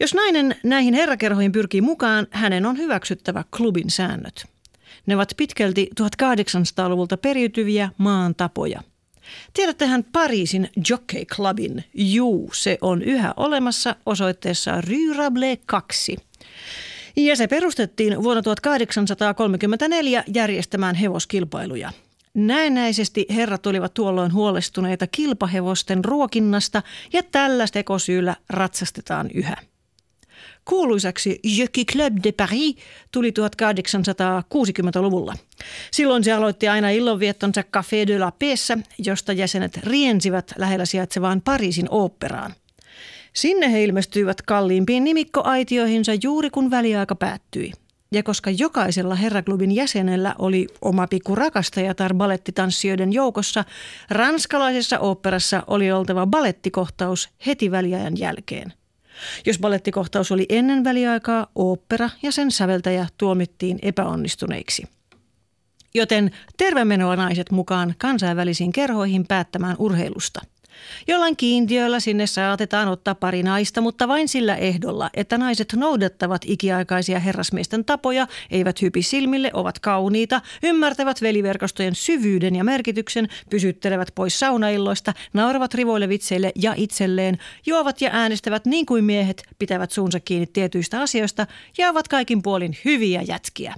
[0.00, 4.46] Jos nainen näihin herrakerhoihin pyrkii mukaan, hänen on hyväksyttävä klubin säännöt.
[5.06, 8.82] Ne ovat pitkälti 1800-luvulta periytyviä maan tapoja–
[9.54, 11.84] Tiedättehän Pariisin Jockey Clubin?
[11.94, 16.16] Juu, se on yhä olemassa osoitteessa Rue Rabelais 2.
[17.16, 21.92] Ja se perustettiin vuonna 1834 järjestämään hevoskilpailuja.
[22.34, 29.56] Näennäisesti herrat olivat tuolloin huolestuneita kilpahevosten ruokinnasta ja tällä tekosyyllä ratsastetaan yhä.
[30.64, 32.76] Kuuluisaksi Jockey Club de Paris
[33.12, 35.34] tuli 1860-luvulla.
[35.90, 41.86] Silloin se aloitti aina illonviettonsa Café de la Paixssa, josta jäsenet riensivät lähellä sijaitsevaan Pariisin
[41.90, 42.54] oopperaan.
[43.32, 47.72] Sinne he ilmestyivät kalliimpiin nimikkoaitioihinsa juuri kun väliaika päättyi.
[48.12, 53.64] Ja koska jokaisella herraklubin jäsenellä oli oma pikku rakastajatar balettitanssijoiden joukossa,
[54.10, 58.72] ranskalaisessa oopperassa oli oltava balettikohtaus heti väliajan jälkeen.
[59.46, 64.84] Jos balettikohtaus oli ennen väliaikaa, ooppera ja sen säveltäjä tuomittiin epäonnistuneiksi.
[65.94, 70.40] Joten tervemenoa naiset mukaan kansainvälisiin kerhoihin päättämään urheilusta–
[71.08, 77.18] Jollain kiintiöillä sinne saatetaan ottaa pari naista, mutta vain sillä ehdolla, että naiset noudattavat ikiaikaisia
[77.18, 85.12] herrasmiesten tapoja, eivät hypi silmille, ovat kauniita, ymmärtävät veliverkostojen syvyyden ja merkityksen, pysyttelevät pois saunailloista,
[85.32, 91.00] nauravat rivoille vitseille ja itselleen, juovat ja äänestävät niin kuin miehet, pitävät suunsa kiinni tietyistä
[91.00, 91.46] asioista
[91.78, 93.74] ja ovat kaikin puolin hyviä jätkiä.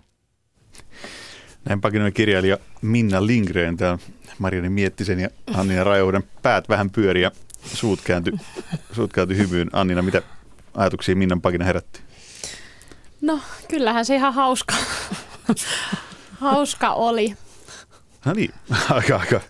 [1.64, 3.98] Näin pakinoi kirjailija Minna Lindgren täällä
[4.38, 7.31] Marianne Miettisen ja Annina Rajouden päät vähän pyöri ja
[7.64, 8.33] suut kääntyi,
[8.92, 9.70] suut kääntyi hymyyn.
[9.73, 10.23] Annina, mitä
[10.75, 12.01] ajatuksia Minnan pakina herätti?
[13.20, 14.75] No, kyllähän se ihan hauska,
[16.40, 17.37] hauska oli.
[18.25, 18.51] No niin,
[18.90, 19.40] aika, aika,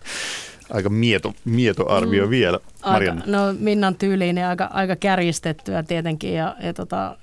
[0.69, 2.29] aika mieto, mieto arvio mm.
[2.29, 2.59] vielä.
[2.81, 6.33] Aika, no Minnan tyyliin ja aika, aika kärjistettyä tietenkin.
[6.33, 7.17] Ja, ja tota,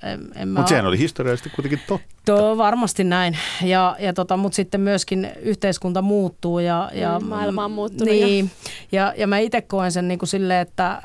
[0.47, 2.07] Mutta sehän oli historiallisesti kuitenkin totta.
[2.25, 3.39] Tuo varmasti näin.
[3.63, 6.59] Ja, ja tota, Mutta sitten myöskin yhteiskunta muuttuu.
[6.59, 8.15] Ja, ja, mm, maailma on muuttunut.
[8.15, 8.51] Niin,
[8.93, 11.03] ja, ja mä itse koen sen niin kuin sille, että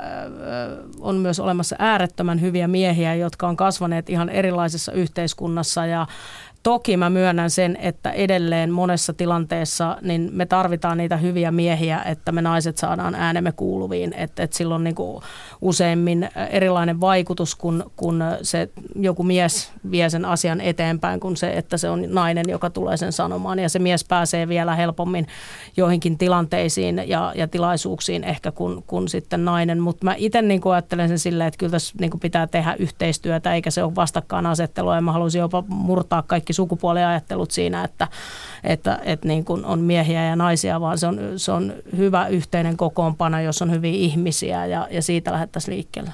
[1.00, 6.06] on myös olemassa äärettömän hyviä miehiä, jotka on kasvaneet ihan erilaisessa yhteiskunnassa ja
[6.68, 12.32] Toki mä myönnän sen, että edelleen monessa tilanteessa niin me tarvitaan niitä hyviä miehiä, että
[12.32, 14.12] me naiset saadaan äänemme kuuluviin.
[14.12, 14.94] Että et silloin niin
[15.60, 21.76] useimmin erilainen vaikutus, kun, kun se joku mies vie sen asian eteenpäin, kuin se, että
[21.76, 23.58] se on nainen, joka tulee sen sanomaan.
[23.58, 25.26] Ja se mies pääsee vielä helpommin
[25.76, 29.80] joihinkin tilanteisiin ja, ja tilaisuuksiin ehkä kuin, kuin sitten nainen.
[29.80, 33.70] Mutta mä itse niin ajattelen sen silleen, että kyllä tässä niin pitää tehdä yhteistyötä, eikä
[33.70, 34.94] se ole vastakkainasettelua.
[34.94, 38.08] Ja mä haluaisin jopa murtaa kaikki sukupuoliajattelut siinä, että,
[38.64, 42.76] että, että niin kuin on miehiä ja naisia, vaan se on, se on hyvä yhteinen
[42.76, 46.10] kokoonpano, jos on hyviä ihmisiä ja, ja siitä lähdettäisiin liikkeelle.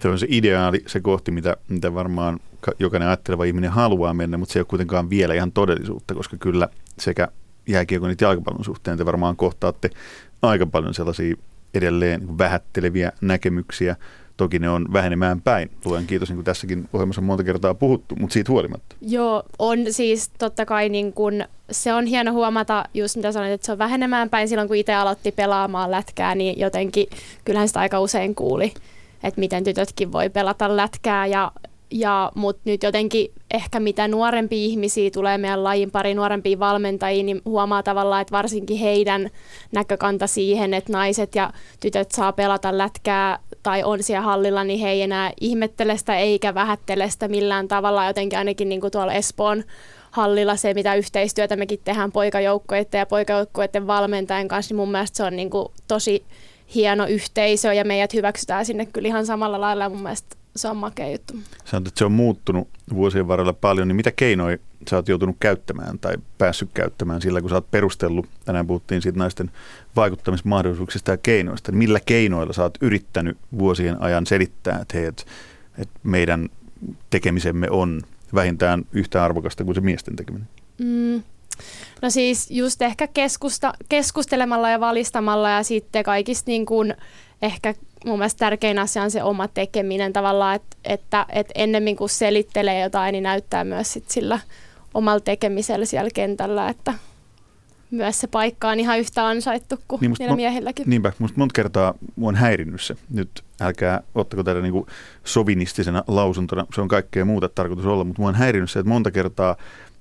[0.00, 2.40] Se on se ideaali, se kohti, mitä, mitä varmaan
[2.78, 6.68] jokainen ajatteleva ihminen haluaa mennä, mutta se ei ole kuitenkaan vielä ihan todellisuutta, koska kyllä
[6.98, 7.28] sekä
[7.68, 9.90] jääkiekon että jalkapallon suhteen te varmaan kohtaatte
[10.42, 11.36] aika paljon sellaisia
[11.74, 13.96] edelleen vähätteleviä näkemyksiä,
[14.36, 15.70] Toki ne on vähenemään päin.
[15.84, 18.96] Luen kiitos, niin kuin tässäkin ohjelmassa on monta kertaa puhuttu, mutta siitä huolimatta.
[19.00, 23.66] Joo, on siis totta kai niin kun, se on hieno huomata, just mitä sanoit, että
[23.66, 27.06] se on vähenemään päin silloin, kun itse aloitti pelaamaan lätkää, niin jotenkin
[27.44, 28.74] kyllähän sitä aika usein kuuli,
[29.22, 31.52] että miten tytötkin voi pelata lätkää ja
[31.90, 37.42] ja, mutta nyt jotenkin ehkä mitä nuorempia ihmisiä tulee meidän lajin pari nuorempia valmentajia, niin
[37.44, 39.30] huomaa tavallaan, että varsinkin heidän
[39.72, 44.90] näkökanta siihen, että naiset ja tytöt saa pelata lätkää tai on siellä hallilla, niin he
[44.90, 48.06] ei enää ihmettele sitä eikä vähättele sitä millään tavalla.
[48.06, 49.64] Jotenkin ainakin niin kuin tuolla Espoon
[50.10, 55.24] hallilla se, mitä yhteistyötä mekin tehdään poikajoukkoiden ja poikajoukkoiden valmentajan kanssa, niin mun mielestä se
[55.24, 56.24] on niin kuin tosi
[56.74, 61.12] hieno yhteisö ja meidät hyväksytään sinne kyllä ihan samalla lailla mun mielestä se on makea
[61.12, 61.34] juttu.
[61.64, 64.58] Sanoit, että se on muuttunut vuosien varrella paljon, niin mitä keinoja
[64.90, 69.18] sä oot joutunut käyttämään tai päässyt käyttämään sillä, kun sä oot perustellut, tänään puhuttiin siitä
[69.18, 69.50] naisten
[69.96, 75.22] vaikuttamismahdollisuuksista ja keinoista, niin millä keinoilla sä oot yrittänyt vuosien ajan selittää, että, hei, että,
[75.78, 76.48] että meidän
[77.10, 78.02] tekemisemme on
[78.34, 80.48] vähintään yhtä arvokasta kuin se miesten tekeminen?
[80.78, 81.22] Mm.
[82.02, 86.94] No siis just ehkä keskusta, keskustelemalla ja valistamalla ja sitten kaikista niin kuin
[87.42, 92.10] ehkä mun mielestä tärkein asia on se oma tekeminen tavallaan, että, että, että ennemmin kuin
[92.10, 94.40] selittelee jotain, niin näyttää myös sit sillä
[94.94, 96.94] omalla tekemisellä siellä kentällä, että
[97.90, 100.90] myös se paikka on ihan yhtä ansaittu kuin niin niillä miehilläkin.
[100.90, 102.96] Niinpä, musta monta kertaa mua on häirinnyt se.
[103.10, 104.86] Nyt älkää ottako tätä niinku
[105.24, 109.10] sovinistisena lausuntona, se on kaikkea muuta tarkoitus olla, mutta mua on häirinnyt se, että monta
[109.10, 109.56] kertaa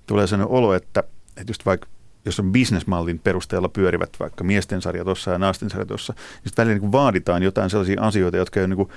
[0.08, 1.04] tulee sellainen olo, että,
[1.38, 1.88] että just vaikka
[2.26, 6.66] jos on bisnesmallin perusteella pyörivät vaikka miesten sarja tuossa ja naisten sarja tuossa, niin sitten
[6.66, 8.88] välillä niin vaaditaan jotain sellaisia asioita, jotka ei ole niin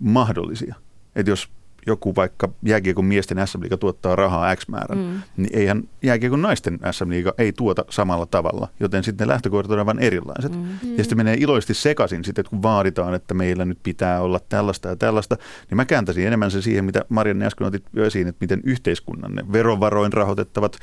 [0.00, 0.74] mahdollisia.
[1.16, 1.48] Että jos
[1.86, 5.22] joku vaikka jääkiekon miesten SM Liiga tuottaa rahaa X määrän, mm.
[5.36, 9.78] niin eihän jääkiekon naisten SM Liiga ei tuota samalla tavalla, joten sitten ne lähtökohdat on
[9.78, 10.56] aivan erilaiset.
[10.56, 10.96] Mm.
[10.96, 14.88] Ja sitten menee iloisesti sekaisin sitten, että kun vaaditaan, että meillä nyt pitää olla tällaista
[14.88, 15.36] ja tällaista,
[15.70, 19.34] niin mä kääntäisin enemmän se siihen, mitä Marianne äsken otit jo esiin, että miten yhteiskunnan
[19.34, 20.78] ne verovaroin rahoitettavat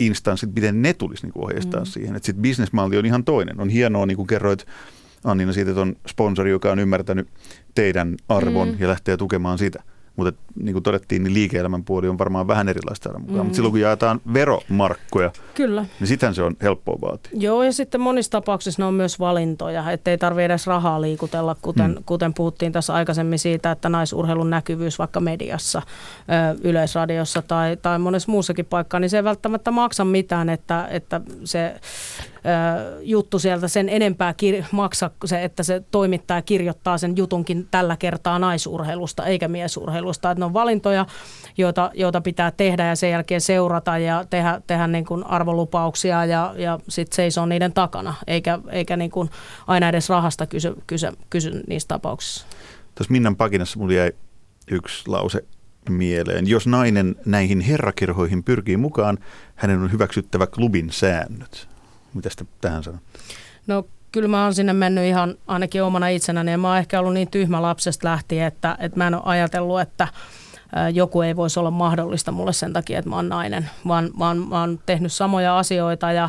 [0.00, 1.86] instanssit, miten ne tulisi niin ohjeistaa mm.
[1.86, 2.16] siihen.
[2.16, 3.60] Että sitten bisnesmalli on ihan toinen.
[3.60, 4.66] On hienoa, niin kuin kerroit
[5.24, 7.28] Annina siitä, että on sponsori, joka on ymmärtänyt
[7.74, 8.76] teidän arvon mm.
[8.78, 9.82] ja lähtee tukemaan sitä.
[10.16, 13.36] Mutta niin kuin todettiin, niin liike-elämän puoli on varmaan vähän erilaista mukaan.
[13.36, 13.42] Mm.
[13.42, 15.86] Mutta silloin kun jaetaan veromarkkoja, Kyllä.
[16.00, 17.30] niin sitähän se on helppoa vaatia.
[17.34, 21.90] Joo, ja sitten monissa tapauksissa ne on myös valintoja, ettei tarvitse edes rahaa liikutella, kuten,
[21.90, 22.04] mm.
[22.06, 25.82] kuten puhuttiin tässä aikaisemmin siitä, että naisurheilun näkyvyys vaikka mediassa,
[26.62, 31.74] yleisradiossa tai, tai monessa muussakin paikkaa, niin se ei välttämättä maksa mitään, että, että se
[33.02, 38.38] juttu sieltä sen enempää kir- maksa se, että se toimittaja kirjoittaa sen jutunkin tällä kertaa
[38.38, 40.30] naisurheilusta eikä miesurheilusta.
[40.30, 41.06] Että ne on valintoja,
[41.58, 46.54] joita, joita pitää tehdä ja sen jälkeen seurata ja tehdä, tehdä niin kuin arvolupauksia ja,
[46.56, 49.30] ja sitten seisoo niiden takana, eikä, eikä niin kuin
[49.66, 52.46] aina edes rahasta kysy, kysy, kysy niissä tapauksissa.
[52.94, 54.12] Tuossa Minnan pakinassa mulla jäi
[54.70, 55.44] yksi lause
[55.88, 56.48] mieleen.
[56.48, 59.18] Jos nainen näihin herrakirhoihin pyrkii mukaan,
[59.54, 61.73] hänen on hyväksyttävä klubin säännöt.
[62.14, 62.28] Mitä
[62.60, 63.06] tähän sanotte?
[63.66, 67.14] No kyllä mä oon sinne mennyt ihan ainakin omana itsenäni ja mä oon ehkä ollut
[67.14, 70.08] niin tyhmä lapsesta lähtien, että, että mä en ole ajatellut, että
[70.92, 74.60] joku ei voisi olla mahdollista mulle sen takia, että mä oon nainen, vaan oon, mä
[74.60, 76.28] oon tehnyt samoja asioita ja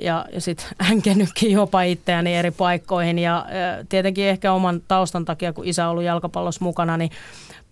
[0.00, 3.18] ja, ja sitten änkenytkin jopa itseäni eri paikkoihin.
[3.18, 3.46] Ja
[3.88, 7.10] tietenkin ehkä oman taustan takia, kun isä on ollut jalkapallossa mukana, niin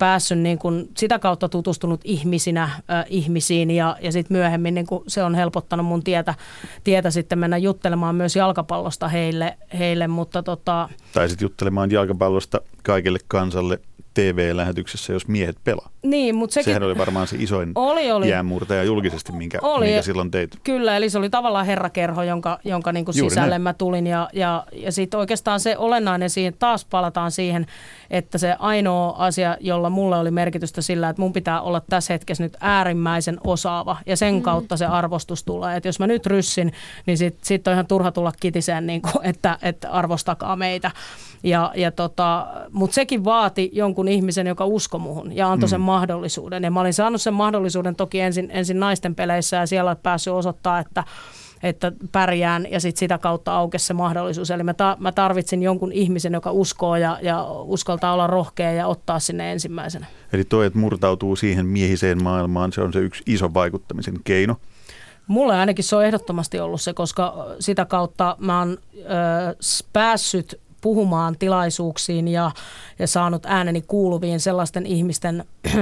[0.03, 3.71] päässyt niin kuin sitä kautta tutustunut ihmisinä äh, ihmisiin.
[3.71, 6.35] Ja, ja sitten myöhemmin niin kuin se on helpottanut mun tietä,
[6.85, 10.09] tietä sitten mennä juttelemaan myös jalkapallosta heille, heille.
[10.09, 10.89] Mutta tota...
[11.13, 13.79] Tai sitten juttelemaan jalkapallosta kaikille kansalle
[14.15, 15.91] TV-lähetyksessä, jos miehet pelaa.
[16.03, 16.65] Niin, mutta sekin...
[16.65, 18.29] Sehän oli varmaan se isoin oli, oli.
[18.29, 19.87] jäänmurtaja julkisesti, minkä, oli.
[19.87, 20.51] minkä silloin teit.
[20.65, 23.63] Kyllä, eli se oli tavallaan herrakerho, jonka, jonka niin kuin sisälle näin.
[23.63, 24.07] mä tulin.
[24.07, 27.67] Ja, ja, ja sitten oikeastaan se olennainen siihen, taas palataan siihen,
[28.11, 32.45] että se ainoa asia, jolla mulle oli merkitystä sillä, että mun pitää olla tässä hetkessä
[32.45, 33.97] nyt äärimmäisen osaava.
[34.07, 34.43] Ja sen mm.
[34.43, 35.77] kautta se arvostus tulee.
[35.77, 36.73] Että jos mä nyt ryssin,
[37.07, 40.91] niin sitten sit on ihan turha tulla kitiseen, niin kuin, että, että arvostakaa meitä.
[41.43, 45.71] Ja, ja tota, Mutta sekin vaati jonkun ihmisen, joka usko muhun ja antoi mm.
[45.71, 46.65] sen mahdollisuuden.
[46.65, 50.79] Ja mä olin saanut sen mahdollisuuden toki ensin, ensin naisten peleissä ja siellä päässyt osoittaa,
[50.79, 51.05] että
[51.63, 54.51] että pärjään ja sit sitä kautta aukesi se mahdollisuus.
[54.51, 58.87] Eli mä, ta- mä tarvitsin jonkun ihmisen, joka uskoo ja, ja uskaltaa olla rohkea ja
[58.87, 60.07] ottaa sinne ensimmäisenä.
[60.33, 64.57] Eli toi, että murtautuu siihen miehiseen maailmaan, se on se yksi iso vaikuttamisen keino.
[65.27, 69.05] Mulle ainakin se on ehdottomasti ollut se, koska sitä kautta mä oon ö,
[69.93, 72.51] päässyt puhumaan tilaisuuksiin ja,
[72.99, 75.45] ja saanut ääneni kuuluviin sellaisten ihmisten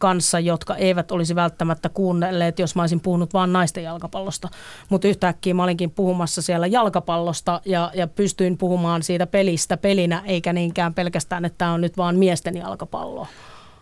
[0.00, 4.48] kanssa, jotka eivät olisi välttämättä kuunnelleet, jos mä olisin puhunut vain naisten jalkapallosta.
[4.88, 10.52] Mutta yhtäkkiä mä olinkin puhumassa siellä jalkapallosta ja, ja pystyin puhumaan siitä pelistä pelinä, eikä
[10.52, 13.26] niinkään pelkästään, että tämä on nyt vaan miesten jalkapallo.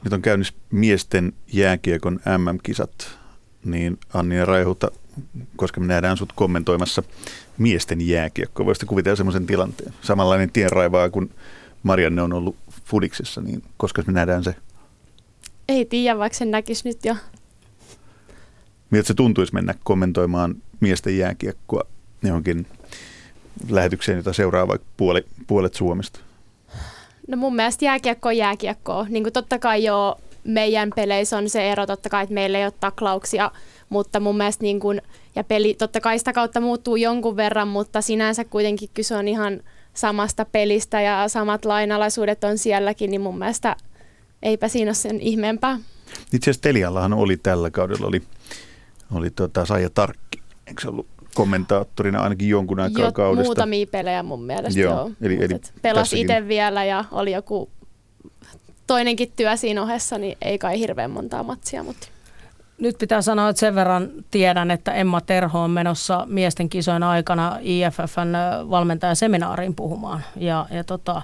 [0.05, 3.19] Nyt on käynnissä miesten jääkiekon MM-kisat,
[3.65, 4.91] niin Anni ja Raihuta,
[5.57, 7.03] koska me nähdään sut kommentoimassa
[7.59, 8.67] miesten jääkiekko.
[8.67, 9.95] Voisitte kuvitella sellaisen tilanteen.
[10.01, 11.31] Samanlainen tienraivaa kuin
[11.83, 14.55] Marianne on ollut Fudiksessa, niin koska me nähdään se?
[15.69, 17.17] Ei tiedä, vaikka sen näkisi nyt jo.
[18.91, 21.83] Miltä se tuntuisi mennä kommentoimaan miesten jääkiekkoa
[22.23, 22.67] johonkin
[23.69, 26.21] lähetykseen, jota seuraa vaikka puoli, puolet Suomesta?
[27.29, 29.07] No mun mielestä jääkiekko on jääkiekkoa.
[29.09, 32.65] Niin kuin totta kai jo meidän peleissä on se ero, totta kai, että meillä ei
[32.65, 33.51] ole taklauksia,
[33.89, 35.03] mutta mun mielestä niin kuin,
[35.37, 39.61] ja peli totta kai sitä kautta muuttuu jonkun verran, mutta sinänsä kuitenkin kyse on ihan
[39.95, 43.77] samasta pelistä ja samat lainalaisuudet on sielläkin, niin mun mielestä
[44.43, 45.79] eipä siinä ole sen ihmeempää.
[46.33, 48.23] Itse asiassa Teliallahan oli tällä kaudella, oli,
[49.15, 53.45] oli tota Saija Tarkki, eikö se ollut kommentaattorina ainakin jonkun aikaa jo, kaudesta?
[53.45, 54.95] muutamia pelejä mun mielestä, joo.
[54.95, 55.11] joo.
[55.23, 57.71] Eli, eli pelasi itse vielä ja oli joku
[58.87, 62.09] toinenkin työ siinä ohessa, niin ei kai hirveän montaa matsia, mutta
[62.83, 67.59] nyt pitää sanoa, että sen verran tiedän, että Emma Terho on menossa miesten kisojen aikana
[67.61, 68.33] IFFn
[68.71, 70.25] valmentajaseminaariin puhumaan.
[70.37, 71.23] Ja, ja tota,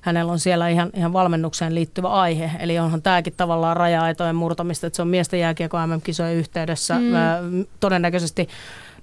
[0.00, 2.50] hänellä on siellä ihan, ihan valmennukseen liittyvä aihe.
[2.58, 6.94] Eli onhan tämäkin tavallaan raja-aitojen murtamista, että se on miesten jääkiekko MM-kisojen yhteydessä.
[6.94, 7.66] Mm.
[7.80, 8.48] Todennäköisesti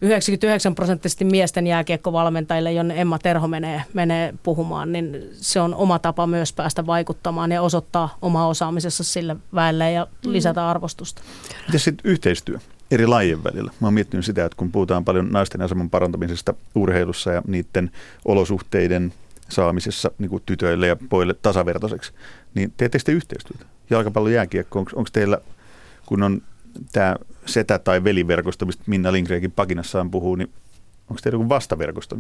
[0.02, 6.28] 99 prosenttisesti miesten jääkiekkovalmentajille, jonne Emma Terho menee, menee puhumaan, niin se on oma tapa
[6.28, 10.32] myös päästä vaikuttamaan ja osoittaa oma osaamisessa sille väelle ja mm.
[10.32, 11.22] lisätä arvostusta.
[11.66, 12.60] Miten sitten yhteistyö
[12.92, 13.72] eri lajien välillä?
[13.80, 17.92] Mä oon miettinyt sitä, että kun puhutaan paljon naisten aseman parantamisesta urheilussa ja niiden
[18.26, 19.14] olosuhteiden
[19.50, 22.12] saamisessa niin kuin tytöille ja poille tasavertaiseksi,
[22.56, 23.66] niin teette sitten yhteistyötä?
[23.90, 25.38] jalkapallo jääkiekko, onko teillä,
[26.06, 26.42] kun on
[26.92, 27.16] tämä
[27.48, 30.50] setä- tai veliverkosto, mistä Minna Lindgrenkin pakinassaan puhuu, niin
[31.10, 32.18] onko teillä joku vastaverkosto?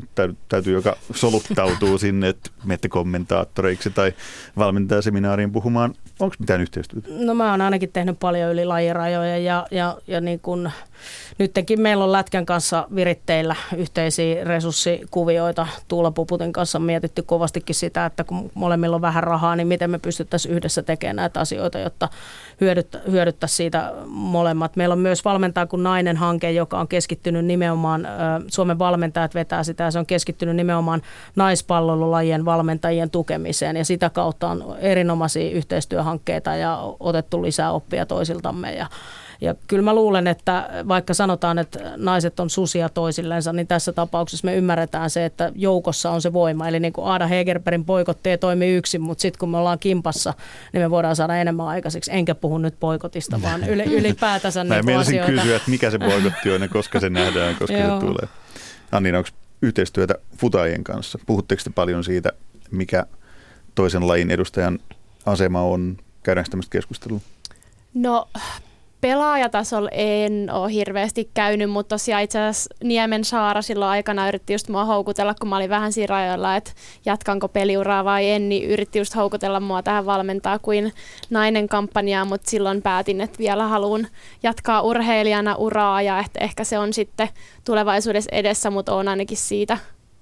[0.49, 4.13] Täytyy, joka soluttautuu sinne, että menette kommentaattoreiksi tai
[4.57, 5.93] valmentajaseminaariin puhumaan.
[6.19, 7.07] Onko mitään yhteistyötä?
[7.11, 10.71] No mä oon ainakin tehnyt paljon yli lajirajoja ja, ja, ja niin kun,
[11.37, 15.67] nytkin meillä on Lätkän kanssa viritteillä yhteisiä resurssikuvioita.
[15.87, 19.89] Tuula Puputin kanssa on mietitty kovastikin sitä, että kun molemmilla on vähän rahaa, niin miten
[19.89, 22.09] me pystyttäisiin yhdessä tekemään näitä asioita, jotta
[22.61, 24.75] hyödyttä, hyödyttäisi siitä molemmat.
[24.75, 28.07] Meillä on myös valmentaa kuin nainen hanke, joka on keskittynyt nimenomaan,
[28.47, 31.01] Suomen valmentajat vetää sitä ja se on keskittynyt nimenomaan
[31.35, 38.87] naispallolulajien valmentajien tukemiseen ja sitä kautta on erinomaisia yhteistyöhankkeita ja otettu lisää oppia toisiltamme ja
[39.41, 44.45] ja kyllä mä luulen, että vaikka sanotaan, että naiset on susia toisillensa, niin tässä tapauksessa
[44.45, 46.67] me ymmärretään se, että joukossa on se voima.
[46.67, 50.33] Eli niin kuin Aada Hegerbergin poikotteja toimii yksin, mutta sitten kun me ollaan kimpassa,
[50.73, 52.11] niin me voidaan saada enemmän aikaiseksi.
[52.13, 55.31] Enkä puhu nyt poikotista, vaan yli, ylipäätänsä Mä niin asioita.
[55.31, 58.27] kysyä, että mikä se poikotti on ja koska se nähdään, koska se tulee.
[58.91, 59.29] Anniina, onko
[59.61, 61.19] yhteistyötä futaajien kanssa?
[61.25, 62.31] Puhutteko te paljon siitä,
[62.71, 63.05] mikä
[63.75, 64.79] toisen lajin edustajan
[65.25, 65.97] asema on?
[66.23, 67.19] Käydäänkö tämmöistä keskustelua?
[67.93, 68.29] No
[69.01, 74.69] pelaajatasolla en ole hirveästi käynyt, mutta tosiaan itse asiassa Niemen Saara silloin aikana yritti just
[74.69, 76.71] mua houkutella, kun mä olin vähän siinä rajoilla, että
[77.05, 80.93] jatkanko peliuraa vai en, niin yritti just houkutella mua tähän valmentaa kuin
[81.29, 84.07] nainen kampanjaa, mutta silloin päätin, että vielä haluan
[84.43, 87.29] jatkaa urheilijana uraa ja että ehkä se on sitten
[87.65, 89.77] tulevaisuudessa edessä, mutta on ainakin siitä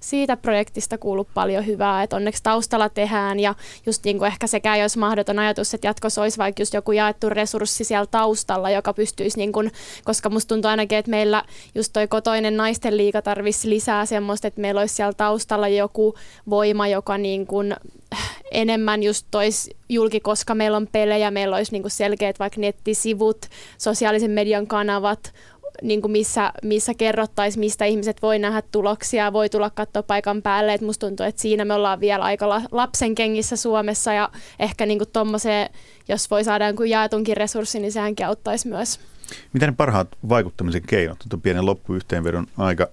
[0.06, 3.54] siitä projektista kuullut paljon hyvää, että onneksi taustalla tehdään ja
[3.86, 7.28] just niin kuin ehkä sekään olisi mahdoton ajatus, että jatkossa olisi vaikka just joku jaettu
[7.28, 9.72] resurssi siellä taustalla, joka pystyisi, niin kuin,
[10.04, 11.42] koska musta tuntuu ainakin, että meillä
[11.74, 16.14] just toi kotoinen naisten liiga tarvisi lisää semmoista, että meillä olisi siellä taustalla joku
[16.50, 17.76] voima, joka niin kuin
[18.50, 23.46] enemmän just tois julki, koska meillä on pelejä, meillä olisi niin kuin selkeät vaikka nettisivut,
[23.78, 25.32] sosiaalisen median kanavat,
[25.82, 30.74] niin kuin missä, missä kerrottaisiin, mistä ihmiset voi nähdä tuloksia, voi tulla katsoa paikan päälle.
[30.74, 34.98] Et musta tuntuu, että siinä me ollaan vielä aika lapsen kengissä Suomessa ja ehkä niin
[34.98, 35.10] kuin
[36.08, 39.00] jos voi saada jonkun jaetunkin resurssin, niin sehänkin auttaisi myös.
[39.52, 41.18] Mitä ne parhaat vaikuttamisen keinot?
[41.28, 42.88] Tuo pienen loppuyhteenvedon aika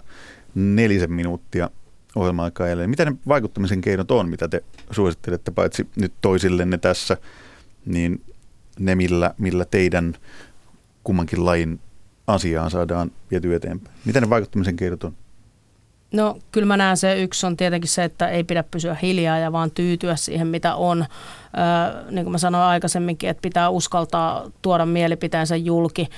[0.54, 1.70] nelisen minuuttia
[2.16, 2.90] ohjelma-aikaa jälleen.
[2.90, 7.16] Mitä ne vaikuttamisen keinot on, mitä te suosittelette paitsi nyt toisillenne tässä,
[7.86, 8.22] niin
[8.78, 10.14] ne millä, millä teidän
[11.04, 11.80] kummankin lajin
[12.26, 13.96] asiaan saadaan viety eteenpäin?
[14.04, 15.16] Miten ne vaikuttamisen keinot on?
[16.14, 19.52] No kyllä mä näen se yksi on tietenkin se, että ei pidä pysyä hiljaa ja
[19.52, 21.06] vaan tyytyä siihen, mitä on.
[21.58, 26.08] Öö, niin kuin mä sanoin aikaisemminkin, että pitää uskaltaa tuoda mielipiteensä julki.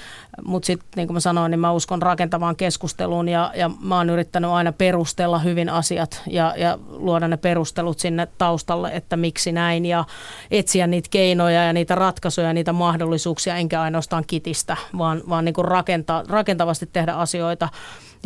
[0.45, 4.11] Mutta sitten niin kuin mä sanoin, niin mä uskon rakentavaan keskusteluun ja, ja mä oon
[4.11, 9.87] yrittänyt aina perustella hyvin asiat ja, ja luoda ne perustelut sinne taustalle, että miksi näin
[9.87, 10.05] ja
[10.51, 15.55] etsiä niitä keinoja ja niitä ratkaisuja ja niitä mahdollisuuksia, enkä ainoastaan kitistä, vaan, vaan niin
[15.55, 17.69] kuin rakentaa, rakentavasti tehdä asioita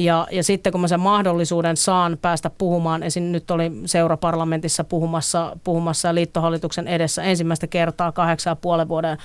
[0.04, 3.22] ja, ja sitten kun mä sen mahdollisuuden saan päästä puhumaan, esim.
[3.22, 9.18] nyt oli seuraparlamentissa puhumassa, puhumassa liittohallituksen edessä ensimmäistä kertaa kahdeksan ja puolen vuoden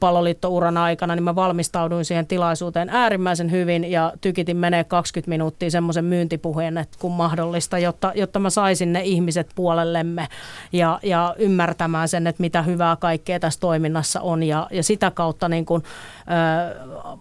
[0.00, 6.04] palloliittouran aikana, niin mä valmistauduin siihen tilaisuuteen äärimmäisen hyvin ja tykitin menee 20 minuuttia semmoisen
[6.04, 10.28] myyntipuheen, että kun mahdollista, jotta, jotta mä saisin ne ihmiset puolellemme
[10.72, 15.48] ja, ja ymmärtämään sen, että mitä hyvää kaikkea tässä toiminnassa on ja, ja sitä kautta
[15.48, 15.82] niin kuin,
[16.30, 17.18] äh,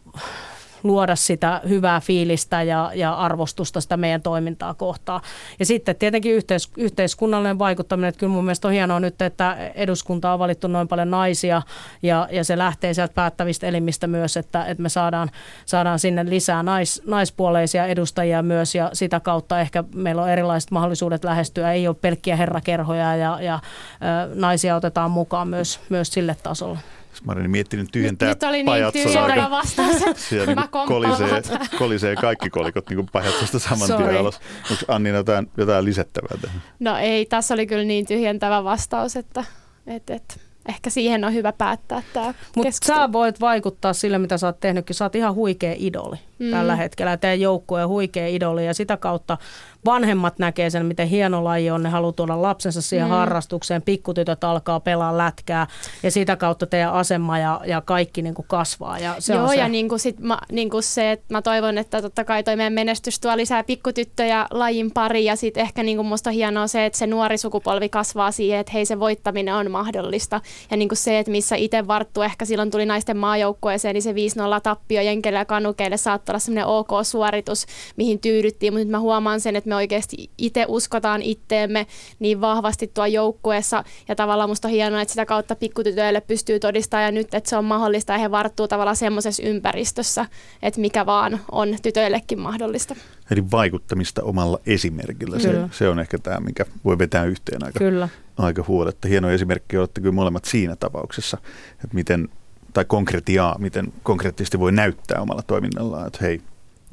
[0.84, 5.22] luoda sitä hyvää fiilistä ja, ja arvostusta sitä meidän toimintaa kohtaan.
[5.60, 10.34] Ja sitten tietenkin yhteis, yhteiskunnallinen vaikuttaminen, että kyllä mun mielestä on hienoa nyt, että eduskunta
[10.34, 11.62] on valittu noin paljon naisia
[12.02, 15.30] ja, ja se lähtee sieltä päättävistä elimistä myös, että, että me saadaan,
[15.66, 21.24] saadaan sinne lisää nais, naispuoleisia edustajia myös ja sitä kautta ehkä meillä on erilaiset mahdollisuudet
[21.24, 26.97] lähestyä, ei ole pelkkiä herrakerhoja ja, ja ö, naisia otetaan mukaan myös, myös sille tasolle.
[27.26, 29.96] Mä olin miettinyt tyhjentää Nyt, nyt oli niin tyhjentävä vastaus,
[30.30, 31.42] Siellä niin kolisee,
[31.78, 34.06] kolisee kaikki kolikot niin pajatsosta saman Sorry.
[34.06, 34.40] tien alas.
[34.72, 36.62] Onko Anni jotain, jotain lisättävää tähän?
[36.80, 39.44] No ei, tässä oli kyllä niin tyhjentävä vastaus, että,
[39.88, 40.36] että, että
[40.70, 44.96] ehkä siihen on hyvä päättää tämä Mutta sä voit vaikuttaa sille, mitä sä oot tehnytkin.
[44.96, 46.52] Sä oot ihan huikea idoli mm.
[46.52, 47.18] tällä hetkellä.
[47.18, 49.38] Teidän joukkue on huikea idoli ja sitä kautta
[49.86, 51.84] vanhemmat näkee sen, miten hieno laji on.
[51.84, 53.12] Ne haluaa tuoda lapsensa siihen mm.
[53.12, 53.82] harrastukseen.
[53.82, 55.68] Pikkutytöt alkaa pelaa lätkää
[56.04, 59.00] ja sitä kautta teidän asema ja, ja kaikki niin kuin kasvaa.
[59.00, 59.56] Ja se Joo, on se.
[59.56, 62.56] ja niin kuin sit mä, niin kuin se, että mä toivon, että totta kai toi
[62.56, 66.68] meidän menestys tuo lisää pikkutyttöjä lajin pari ja sitten ehkä niin kuin musta on hienoa
[66.68, 70.42] se, että se nuori sukupolvi kasvaa siihen, että hei se voittaminen on mahdollista.
[70.72, 74.12] Ja niin kuin se, että missä itse varttu ehkä silloin tuli naisten maajoukkueeseen, niin se
[74.12, 74.16] 5-0
[74.64, 79.42] tappio Jenkelle ja Kanukeille saattaa saattaa olla semmoinen ok-suoritus, mihin tyydyttiin, mutta nyt mä huomaan
[79.42, 81.88] sen, että me oikeasti itse uskotaan itteemme
[82.20, 87.06] niin vahvasti tuo joukkueessa ja tavallaan musta on hienoa, että sitä kautta pikkutytöille pystyy todistamaan
[87.06, 90.26] ja nyt, että se on mahdollista ja he varttuu tavallaan semmoisessa ympäristössä,
[90.62, 92.96] että mikä vaan on tytöillekin mahdollista.
[93.32, 95.40] Eli vaikuttamista omalla esimerkillä.
[95.40, 98.10] Se, se on ehkä tämä, mikä voi vetää yhteen aika, Kyllä.
[98.38, 99.08] aika huoletta.
[99.08, 101.38] Hieno esimerkki olette kyllä molemmat siinä tapauksessa,
[101.74, 102.30] että miten,
[102.78, 106.42] tai konkretiaa, miten konkreettisesti voi näyttää omalla toiminnallaan, että hei,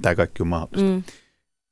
[0.03, 0.91] tämä kaikki on mahdollista.
[0.91, 1.03] Mm.